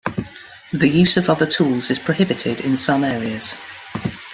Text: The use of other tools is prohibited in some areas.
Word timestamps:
The 0.73 0.89
use 0.89 1.15
of 1.15 1.29
other 1.29 1.45
tools 1.45 1.91
is 1.91 1.99
prohibited 1.99 2.59
in 2.61 2.75
some 2.75 3.03
areas. 3.03 3.53